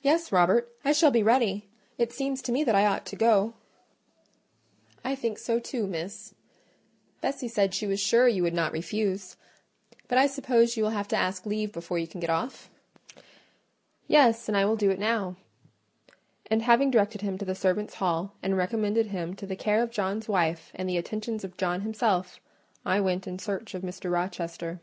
[0.00, 1.68] "Yes, Robert, I shall be ready:
[1.98, 3.52] it seems to me that I ought to go."
[5.04, 6.34] "I think so too, Miss.
[7.20, 9.36] Bessie said she was sure you would not refuse:
[10.08, 12.70] but I suppose you will have to ask leave before you can get off?"
[14.08, 15.36] "Yes; and I will do it now;"
[16.50, 19.90] and having directed him to the servants' hall, and recommended him to the care of
[19.90, 22.40] John's wife, and the attentions of John himself,
[22.86, 24.10] I went in search of Mr.
[24.10, 24.80] Rochester.